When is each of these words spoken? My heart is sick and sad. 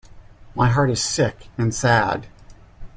My 0.55 0.67
heart 0.71 0.89
is 0.89 0.99
sick 0.99 1.47
and 1.59 1.75
sad. 1.75 2.25